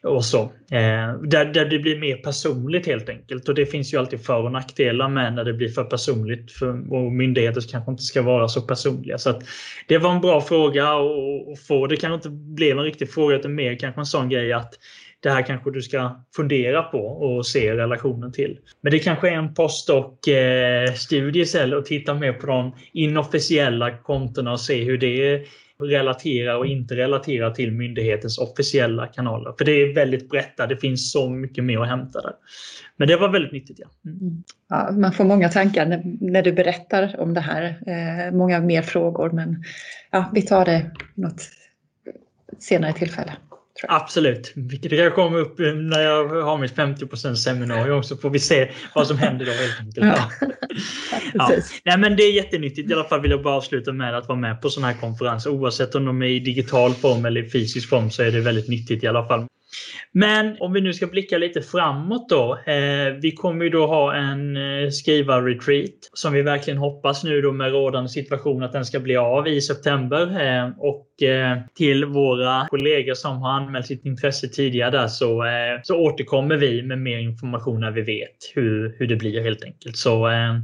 och 0.03 0.25
så. 0.25 0.41
Eh, 0.71 1.13
där, 1.23 1.53
där 1.53 1.65
det 1.65 1.79
blir 1.79 1.99
mer 1.99 2.17
personligt 2.17 2.85
helt 2.85 3.09
enkelt 3.09 3.49
och 3.49 3.55
det 3.55 3.65
finns 3.65 3.93
ju 3.93 3.97
alltid 3.97 4.25
för 4.25 4.43
och 4.43 4.51
nackdelar 4.51 5.09
med 5.09 5.33
när 5.33 5.43
det 5.43 5.53
blir 5.53 5.69
för 5.69 5.83
personligt 5.83 6.51
för, 6.51 6.93
och 6.93 7.11
myndigheter 7.11 7.61
kanske 7.71 7.91
inte 7.91 8.03
ska 8.03 8.21
vara 8.21 8.47
så 8.47 8.61
personliga. 8.61 9.17
Så 9.17 9.29
att 9.29 9.43
det 9.87 9.97
var 9.97 10.11
en 10.11 10.21
bra 10.21 10.41
fråga 10.41 10.89
att 10.89 11.59
få. 11.67 11.87
Det 11.87 11.97
kanske 11.97 12.15
inte 12.15 12.29
blev 12.29 12.77
en 12.77 12.83
riktig 12.83 13.11
fråga 13.11 13.35
utan 13.35 13.55
mer 13.55 13.75
kanske 13.75 14.01
en 14.01 14.05
sån 14.05 14.29
grej 14.29 14.53
att 14.53 14.73
det 15.19 15.29
här 15.29 15.41
kanske 15.41 15.71
du 15.71 15.81
ska 15.81 16.25
fundera 16.35 16.83
på 16.83 16.99
och 17.07 17.47
se 17.47 17.73
relationen 17.75 18.31
till. 18.31 18.59
Men 18.81 18.91
det 18.91 18.99
kanske 18.99 19.29
är 19.29 19.33
en 19.33 19.53
postdoc-studie 19.53 21.39
eh, 21.39 21.43
istället 21.43 21.79
att 21.79 21.85
titta 21.85 22.13
mer 22.13 22.33
på 22.33 22.47
de 22.47 22.75
inofficiella 22.93 23.97
kontona 23.97 24.51
och 24.51 24.61
se 24.61 24.83
hur 24.83 24.97
det 24.97 25.45
relaterar 25.83 26.57
och 26.57 26.65
inte 26.65 26.95
relaterar 26.95 27.51
till 27.51 27.71
myndighetens 27.71 28.37
officiella 28.37 29.07
kanaler. 29.07 29.53
För 29.57 29.65
det 29.65 29.71
är 29.71 29.93
väldigt 29.93 30.29
brett 30.29 30.57
där. 30.57 30.67
Det 30.67 30.77
finns 30.77 31.11
så 31.11 31.29
mycket 31.29 31.63
mer 31.63 31.79
att 31.79 31.87
hämta 31.87 32.21
där. 32.21 32.33
Men 32.97 33.07
det 33.07 33.17
var 33.17 33.29
väldigt 33.29 33.51
nyttigt. 33.51 33.79
Ja. 33.79 33.87
Mm. 34.05 34.43
ja 34.69 34.91
man 34.91 35.13
får 35.13 35.23
många 35.23 35.49
tankar 35.49 35.85
när, 35.85 36.01
när, 36.21 36.41
du 36.41 36.51
berättar 36.51 37.15
om 37.19 37.33
det 37.33 37.41
här. 37.41 37.63
Eh, 37.63 38.35
många 38.35 38.59
mer 38.59 38.81
frågor 38.81 39.29
men 39.29 39.63
ja, 40.11 40.31
vi 40.33 40.41
tar 40.41 40.65
det 40.65 40.91
något 41.15 41.41
senare 42.59 42.93
tillfälle. 42.93 43.31
Absolut. 43.87 44.51
Vilket 44.55 44.91
kan 44.91 45.11
komma 45.11 45.37
upp 45.37 45.59
när 45.59 46.01
jag 46.01 46.27
har 46.43 46.57
mitt 46.57 46.75
50 46.75 47.35
seminarium 47.35 48.03
så 48.03 48.17
får 48.17 48.29
vi 48.29 48.39
se 48.39 48.71
vad 48.95 49.07
som 49.07 49.17
händer 49.17 49.45
då 49.45 49.51
helt 49.51 49.79
enkelt. 49.79 50.05
Ja. 50.05 50.47
ja. 51.33 51.51
Nej, 51.83 51.97
men 51.97 52.15
det 52.15 52.23
är 52.23 52.31
jättenyttigt. 52.31 52.89
I 52.89 52.93
alla 52.93 53.03
fall 53.03 53.21
vill 53.21 53.31
jag 53.31 53.43
bara 53.43 53.55
avsluta 53.55 53.93
med 53.93 54.17
att 54.17 54.27
vara 54.27 54.39
med 54.39 54.61
på 54.61 54.69
sådana 54.69 54.93
här 54.93 54.99
konferenser. 54.99 55.49
Oavsett 55.49 55.95
om 55.95 56.05
de 56.05 56.21
är 56.21 56.27
i 56.27 56.39
digital 56.39 56.93
form 56.93 57.25
eller 57.25 57.45
i 57.45 57.49
fysisk 57.49 57.89
form 57.89 58.11
så 58.11 58.23
är 58.23 58.31
det 58.31 58.41
väldigt 58.41 58.69
nyttigt 58.69 59.03
i 59.03 59.07
alla 59.07 59.27
fall. 59.27 59.45
Men 60.11 60.57
om 60.59 60.73
vi 60.73 60.81
nu 60.81 60.93
ska 60.93 61.07
blicka 61.07 61.37
lite 61.37 61.61
framåt 61.61 62.29
då. 62.29 62.57
Eh, 62.65 63.13
vi 63.21 63.31
kommer 63.31 63.63
ju 63.63 63.69
då 63.69 63.87
ha 63.87 64.15
en 64.15 64.57
eh, 64.57 64.89
skrivarretreat 64.89 66.09
som 66.13 66.33
vi 66.33 66.41
verkligen 66.41 66.77
hoppas 66.77 67.23
nu 67.23 67.41
då 67.41 67.51
med 67.51 67.71
rådande 67.71 68.09
situation 68.09 68.63
att 68.63 68.73
den 68.73 68.85
ska 68.85 68.99
bli 68.99 69.17
av 69.17 69.47
i 69.47 69.61
september. 69.61 70.21
Eh, 70.21 70.69
och 70.77 71.23
eh, 71.23 71.57
till 71.75 72.05
våra 72.05 72.67
kollegor 72.69 73.13
som 73.13 73.37
har 73.37 73.51
anmält 73.51 73.85
sitt 73.85 74.05
intresse 74.05 74.47
tidigare 74.47 74.91
där 74.91 75.07
så, 75.07 75.45
eh, 75.45 75.79
så 75.83 75.95
återkommer 75.95 76.55
vi 76.55 76.83
med 76.83 76.99
mer 76.99 77.19
information 77.19 77.79
när 77.79 77.91
vi 77.91 78.01
vet 78.01 78.37
hur, 78.55 78.95
hur 78.99 79.07
det 79.07 79.15
blir 79.15 79.43
helt 79.43 79.63
enkelt. 79.63 79.97
Så 79.97 80.29
eh, 80.29 80.55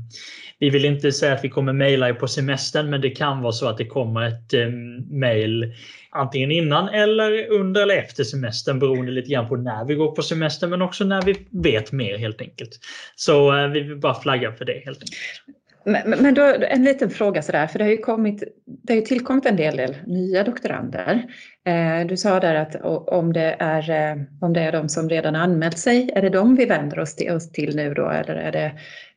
vi 0.60 0.70
vill 0.70 0.86
inte 0.86 1.12
säga 1.12 1.34
att 1.34 1.44
vi 1.44 1.50
kommer 1.50 1.74
mejla 1.74 2.10
er 2.10 2.14
på 2.14 2.28
semestern 2.28 2.90
men 2.90 3.02
det 3.02 3.10
kan 3.10 3.42
vara 3.42 3.52
så 3.52 3.68
att 3.68 3.78
det 3.78 3.86
kommer 3.86 4.22
ett 4.22 4.54
eh, 4.54 4.70
mejl 5.10 5.74
antingen 6.10 6.52
innan 6.52 6.90
eller 6.90 7.52
under 7.52 7.82
eller 7.82 7.96
efter 7.96 8.24
semestern 8.24 8.80
beroende 8.80 9.12
lite 9.12 9.32
grann 9.32 9.48
på 9.48 9.56
när 9.56 9.86
vi 9.86 9.96
går 9.96 10.12
på 10.12 10.22
semester 10.22 10.68
men 10.68 10.82
också 10.82 11.04
när 11.04 11.22
vi 11.22 11.48
vet 11.50 11.92
mer 11.92 12.18
helt 12.18 12.42
enkelt. 12.42 12.80
Så 13.16 13.58
eh, 13.58 13.68
vi 13.68 13.80
vill 13.80 13.98
bara 13.98 14.22
flagga 14.22 14.52
för 14.52 14.66
det 14.66 14.82
helt 14.86 15.00
enkelt. 15.00 15.60
Men, 15.86 16.10
men 16.10 16.34
då, 16.34 16.56
en 16.70 16.84
liten 16.84 17.10
fråga 17.10 17.42
sådär, 17.42 17.68
för 17.68 17.80
det 17.80 17.86
har 17.86 17.92
ju, 17.92 17.98
kommit, 17.98 18.44
det 18.66 18.94
har 18.94 19.00
ju 19.00 19.06
tillkommit 19.06 19.46
en 19.46 19.56
del, 19.56 19.78
del 19.78 19.96
nya 20.06 20.44
doktorander. 20.44 21.24
Eh, 21.66 22.08
du 22.08 22.18
sa 22.18 22.40
där 22.40 22.56
att 22.56 22.76
om 23.08 23.34
det, 23.34 23.56
är, 23.60 23.90
eh, 23.90 24.24
om 24.42 24.54
det 24.54 24.62
är 24.62 24.72
de 24.72 24.90
som 24.90 25.10
redan 25.10 25.36
anmält 25.36 25.78
sig, 25.78 26.12
är 26.16 26.22
det 26.22 26.30
de 26.30 26.56
vi 26.56 26.66
vänder 26.66 27.00
oss 27.00 27.16
till, 27.16 27.32
oss 27.32 27.52
till 27.52 27.76
nu 27.76 27.94
då 27.94 28.10
eller 28.10 28.36
är 28.36 28.52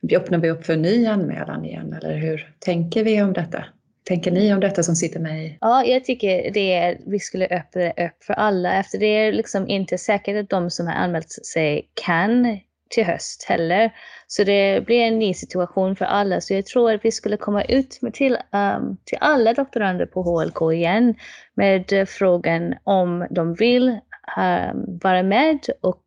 det, 0.00 0.16
öppnar 0.16 0.38
vi 0.38 0.50
upp 0.50 0.66
för 0.66 0.72
en 0.72 0.82
ny 0.82 1.06
anmälan 1.06 1.64
igen 1.64 1.92
eller 1.92 2.16
hur 2.16 2.54
tänker 2.58 3.04
vi 3.04 3.22
om 3.22 3.32
detta? 3.32 3.64
tänker 4.08 4.30
ni 4.30 4.54
om 4.54 4.60
detta 4.60 4.82
som 4.82 4.96
sitter 4.96 5.20
med 5.20 5.46
i? 5.46 5.58
Ja, 5.60 5.84
jag 5.84 6.04
tycker 6.04 6.50
det 6.50 6.72
är, 6.72 6.98
vi 7.06 7.18
skulle 7.18 7.46
öppna 7.46 7.90
upp 7.90 8.24
för 8.26 8.34
alla. 8.34 8.74
Efter 8.74 8.98
det 8.98 9.06
är 9.06 9.32
liksom 9.32 9.68
inte 9.68 9.98
säkert 9.98 10.36
att 10.36 10.50
de 10.50 10.70
som 10.70 10.86
har 10.86 10.94
anmält 10.94 11.30
sig 11.30 11.88
kan 12.06 12.58
till 12.88 13.04
höst 13.04 13.44
heller. 13.48 13.90
Så 14.26 14.44
det 14.44 14.86
blir 14.86 15.00
en 15.00 15.18
ny 15.18 15.34
situation 15.34 15.96
för 15.96 16.04
alla. 16.04 16.40
Så 16.40 16.54
jag 16.54 16.66
tror 16.66 16.92
att 16.92 17.04
vi 17.04 17.12
skulle 17.12 17.36
komma 17.36 17.64
ut 17.64 18.00
till, 18.12 18.38
um, 18.52 18.96
till 19.04 19.18
alla 19.20 19.54
doktorander 19.54 20.06
på 20.06 20.22
HLK 20.22 20.72
igen 20.72 21.14
med 21.54 22.08
frågan 22.08 22.74
om 22.84 23.26
de 23.30 23.54
vill 23.54 23.88
um, 24.36 24.98
vara 25.02 25.22
med 25.22 25.60
och 25.82 26.04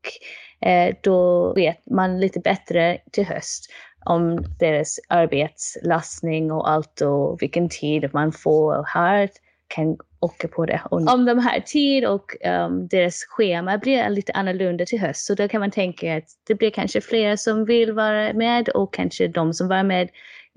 uh, 0.65 0.95
då 1.01 1.53
vet 1.53 1.89
man 1.89 2.19
lite 2.19 2.39
bättre 2.39 2.97
till 3.11 3.25
höst 3.25 3.71
om 4.05 4.45
deras 4.59 4.99
arbetslastning 5.07 6.51
och 6.51 6.69
allt 6.69 7.01
och 7.01 7.41
vilken 7.41 7.69
tid 7.69 8.09
man 8.13 8.31
får 8.31 8.85
här 8.87 9.29
kan 9.75 9.97
åka 10.19 10.47
på 10.47 10.65
det. 10.65 10.81
Och 10.91 11.13
om 11.13 11.25
de 11.25 11.39
har 11.39 11.59
tid 11.59 12.05
och 12.05 12.35
um, 12.45 12.87
deras 12.87 13.23
schema 13.23 13.77
blir 13.77 14.09
lite 14.09 14.31
annorlunda 14.31 14.85
till 14.85 14.99
höst 14.99 15.25
så 15.25 15.35
då 15.35 15.47
kan 15.47 15.59
man 15.59 15.71
tänka 15.71 16.17
att 16.17 16.23
det 16.47 16.55
blir 16.55 16.69
kanske 16.69 17.01
fler 17.01 17.35
som 17.35 17.65
vill 17.65 17.91
vara 17.91 18.33
med 18.33 18.69
och 18.69 18.93
kanske 18.93 19.27
de 19.27 19.53
som 19.53 19.67
var 19.67 19.83
med 19.83 20.09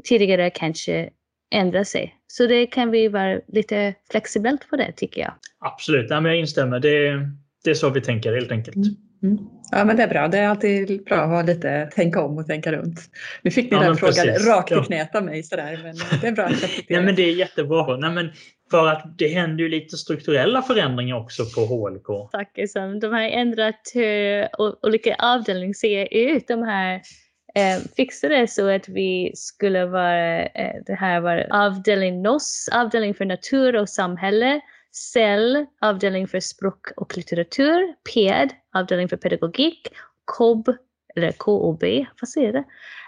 tidigare 0.04 0.50
kanske 0.50 1.10
ändrar 1.50 1.84
sig. 1.84 2.14
Så 2.26 2.46
det 2.46 2.66
kan 2.66 2.90
vi 2.90 3.08
vara 3.08 3.40
lite 3.48 3.94
flexibelt 4.10 4.70
på 4.70 4.76
det 4.76 4.92
tycker 4.92 5.20
jag. 5.20 5.32
Absolut, 5.58 6.10
ja, 6.10 6.20
men 6.20 6.32
jag 6.32 6.40
instämmer. 6.40 6.80
Det, 6.80 7.28
det 7.64 7.70
är 7.70 7.74
så 7.74 7.90
vi 7.90 8.00
tänker 8.00 8.34
helt 8.34 8.52
enkelt. 8.52 8.76
Mm. 8.76 8.88
Mm. 9.24 9.38
Ja 9.70 9.84
men 9.84 9.96
det 9.96 10.02
är 10.02 10.08
bra, 10.08 10.28
det 10.28 10.38
är 10.38 10.48
alltid 10.48 11.04
bra 11.04 11.16
att 11.16 11.28
ha 11.28 11.42
lite 11.42 11.90
tänka 11.94 12.22
om 12.22 12.38
och 12.38 12.46
tänka 12.46 12.72
runt. 12.72 13.00
Nu 13.42 13.50
fick 13.50 13.70
ni 13.70 13.76
ja, 13.76 13.82
den 13.82 13.96
frågan 13.96 14.26
precis. 14.26 14.48
rakt 14.48 14.72
i 14.72 14.74
knät 14.74 15.14
av 15.14 15.24
mig 15.24 15.42
sådär 15.42 15.80
men 15.82 16.20
det 16.20 16.26
är 16.26 16.32
bra 16.32 16.44
att 16.44 16.70
ja, 16.88 17.00
men 17.00 17.14
Det 17.14 17.22
är 17.22 17.32
jättebra. 17.32 17.96
Nej, 17.96 18.10
men 18.10 18.30
för 18.70 18.88
att 18.88 19.18
det 19.18 19.28
händer 19.28 19.64
ju 19.64 19.70
lite 19.70 19.96
strukturella 19.96 20.62
förändringar 20.62 21.16
också 21.16 21.44
på 21.44 21.60
HLK. 21.60 22.30
Tack. 22.32 22.58
De 23.00 23.12
har 23.12 23.20
ändrat 23.20 23.80
hur 23.94 24.48
olika 24.86 25.14
avdelningar 25.18 25.72
ser 25.72 26.14
ut. 26.14 26.48
De 26.48 26.62
här 26.62 26.94
eh, 27.54 27.82
fixade 27.96 28.46
så 28.46 28.70
att 28.70 28.88
vi 28.88 29.32
skulle 29.34 29.86
vara, 29.86 30.42
eh, 30.42 30.74
det 30.86 30.94
här 30.94 31.20
var 31.20 31.46
avdelning 31.50 32.22
NOS, 32.22 32.68
avdelning 32.72 33.14
för 33.14 33.24
natur 33.24 33.76
och 33.76 33.88
samhälle, 33.88 34.60
CEL 34.94 35.66
avdelning 35.80 36.28
för 36.28 36.40
språk 36.40 36.86
och 36.96 37.16
litteratur, 37.16 37.94
PED, 38.14 38.50
avdelning 38.74 39.08
för 39.08 39.16
pedagogik, 39.16 39.88
KOB, 40.24 40.68
eller 41.16 41.32
KOB, 41.32 41.84
vad 42.20 42.28
säger 42.28 42.52
det? 42.52 42.64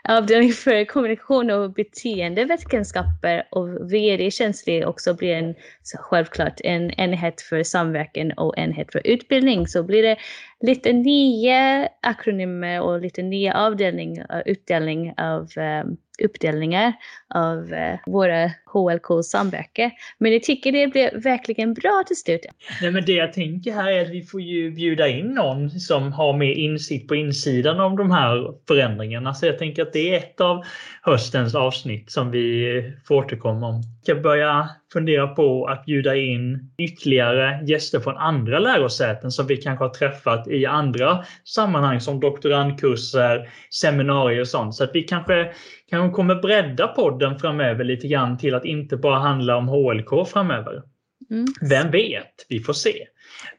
Avdelning 0.09 0.53
för 0.53 0.85
kommunikation 0.85 1.51
och 1.51 1.73
beteendevetenskaper 1.73 3.49
och 3.51 3.93
VD 3.93 4.31
känslig 4.31 4.89
också 4.89 5.15
blir 5.15 5.35
en, 5.35 5.55
självklart 5.99 6.61
en 6.65 6.91
enhet 6.91 7.41
för 7.41 7.63
samverkan 7.63 8.33
och 8.33 8.59
enhet 8.59 8.93
för 8.93 9.07
utbildning. 9.07 9.67
Så 9.67 9.83
blir 9.83 10.03
det 10.03 10.17
lite 10.61 10.93
nya 10.93 11.89
akronymer 12.03 12.81
och 12.81 13.01
lite 13.01 13.23
nya 13.23 13.55
avdelning, 13.55 14.19
eh, 14.19 14.41
utdelning 14.47 15.15
av 15.17 15.49
um, 15.57 15.97
uppdelningar 16.21 16.93
av 17.35 17.73
eh, 17.73 17.99
våra 18.07 18.51
HLK 18.67 19.25
samverkan. 19.25 19.91
Men 20.19 20.33
jag 20.33 20.43
tycker 20.43 20.73
det 20.73 20.87
blev 20.87 21.23
verkligen 21.23 21.75
bra 21.75 22.05
till 22.07 22.17
slut. 22.17 22.41
Nej, 22.83 22.91
men 22.91 23.05
det 23.05 23.13
jag 23.13 23.33
tänker 23.33 23.73
här 23.73 23.93
är 23.93 24.03
att 24.03 24.11
vi 24.11 24.23
får 24.23 24.41
ju 24.41 24.71
bjuda 24.71 25.09
in 25.09 25.27
någon 25.27 25.71
som 25.71 26.13
har 26.13 26.33
mer 26.33 26.53
insikt 26.53 27.09
på 27.09 27.15
insidan 27.15 27.81
av 27.81 27.97
de 27.97 28.11
här 28.11 28.55
förändringarna. 28.69 29.35
Så 29.35 29.47
jag 29.47 29.59
tänker 29.59 29.83
att 29.83 29.93
det 29.93 30.15
är 30.15 30.19
ett 30.19 30.41
av 30.41 30.65
höstens 31.03 31.55
avsnitt 31.55 32.11
som 32.11 32.31
vi 32.31 32.93
får 33.05 33.15
återkomma 33.15 33.69
om. 33.69 33.75
Jag 33.75 34.17
ska 34.17 34.23
börja 34.23 34.69
fundera 34.93 35.29
på 35.29 35.67
att 35.67 35.85
bjuda 35.85 36.17
in 36.17 36.71
ytterligare 36.79 37.65
gäster 37.65 38.01
från 38.01 38.17
andra 38.17 38.59
lärosäten 38.59 39.31
som 39.31 39.47
vi 39.47 39.57
kanske 39.57 39.85
har 39.85 39.95
träffat 39.95 40.49
i 40.49 40.67
andra 40.67 41.25
sammanhang 41.45 42.01
som 42.01 42.21
doktorandkurser, 42.21 43.49
seminarier 43.71 44.41
och 44.41 44.49
sånt. 44.49 44.75
Så 44.75 44.85
att 44.85 44.91
vi 44.95 45.03
kanske, 45.03 45.53
kanske 45.91 46.17
kommer 46.17 46.35
bredda 46.35 46.89
podden 46.89 47.39
framöver 47.39 47.85
lite 47.85 48.09
grann 48.09 48.39
till 48.39 48.55
att 48.55 48.65
inte 48.65 48.97
bara 48.97 49.19
handla 49.19 49.57
om 49.57 49.69
HLK 49.69 50.29
framöver. 50.29 50.83
Mm. 51.31 51.47
Vem 51.71 51.91
vet? 51.91 52.47
Vi 52.49 52.61
får 52.61 52.73
se. 52.73 53.07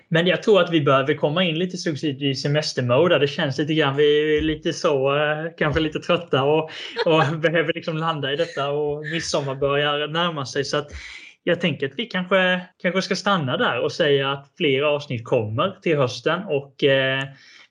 Men 0.10 0.28
jag 0.28 0.44
tror 0.44 0.62
att 0.62 0.72
vi 0.72 0.82
behöver 0.82 1.14
komma 1.14 1.44
in 1.44 1.60
lite 1.60 1.78
successivt 1.78 2.22
i 2.22 2.36
semestermode. 2.36 3.20
Det 3.20 3.28
känns 3.28 3.58
lite 3.58 3.74
grann, 3.74 3.96
vi 3.96 4.38
är 4.38 4.42
lite 4.42 4.74
så, 4.74 5.16
eh, 5.16 5.46
kanske 5.58 5.80
lite 5.80 6.00
trötta 6.00 6.44
och, 6.44 6.70
och 7.06 7.24
behöver 7.42 7.74
liksom 7.74 7.98
landa 7.98 8.34
i 8.34 8.36
detta 8.36 8.70
och 8.70 9.06
midsommar 9.06 9.56
börjar 9.56 10.08
närma 10.08 10.46
sig. 10.46 10.64
Så 10.66 10.78
att 10.78 10.88
jag 11.44 11.62
tänker 11.62 11.88
att 11.88 11.94
vi 11.98 12.06
kanske, 12.06 12.62
kanske 12.82 13.02
ska 13.02 13.16
stanna 13.16 13.58
där 13.58 13.80
och 13.80 13.92
säga 13.92 14.32
att 14.32 14.54
fler 14.58 14.82
avsnitt 14.82 15.26
kommer 15.26 15.78
till 15.82 15.98
hösten 15.98 16.44
och 16.44 16.84
eh, 16.84 17.24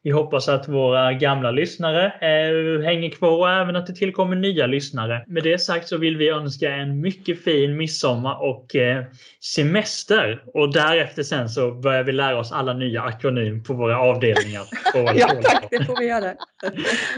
vi 0.07 0.13
hoppas 0.13 0.49
att 0.49 0.69
våra 0.69 1.13
gamla 1.13 1.51
lyssnare 1.51 2.05
eh, 2.07 2.85
hänger 2.85 3.11
kvar 3.11 3.39
och 3.39 3.51
även 3.51 3.77
att 3.77 3.87
det 3.87 3.93
tillkommer 3.93 4.37
nya 4.37 4.67
lyssnare. 4.67 5.25
Med 5.27 5.43
det 5.43 5.59
sagt 5.59 5.89
så 5.89 5.97
vill 5.97 6.17
vi 6.17 6.29
önska 6.29 6.71
en 6.71 7.01
mycket 7.01 7.45
fin 7.45 7.77
midsommar 7.77 8.43
och 8.43 8.77
eh, 8.77 9.05
semester. 9.41 10.43
Och 10.55 10.73
därefter 10.73 11.23
sen 11.23 11.49
så 11.49 11.73
börjar 11.73 12.05
vi 12.05 12.13
lära 12.13 12.39
oss 12.39 12.53
alla 12.53 12.73
nya 12.73 13.03
akronym 13.03 13.63
på 13.63 13.75
våra 13.75 13.99
avdelningar. 13.99 14.63
ja 14.95 15.29
tack, 15.43 15.67
det 15.71 15.85
får 15.85 15.99
vi 16.01 16.07
göra. 16.07 16.35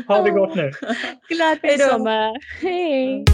ha 0.09 0.23
det 0.23 0.31
gott 0.31 0.55
nu. 0.55 0.73
Glad 1.29 1.59
midsommar. 1.63 2.37
Hej! 2.63 3.25